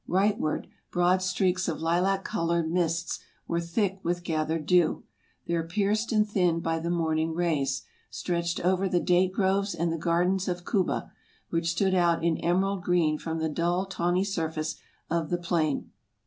[0.09, 5.03] Rightward, broad streaks of lilac colored mists were thick with gathered dew,
[5.45, 9.99] there pierced and thinned by the morning rays, stretched over the date groves and the
[9.99, 11.11] gardens of Kuba,
[11.51, 14.75] which stood out in emerald green from the dull tawny surface
[15.11, 15.91] of the plain.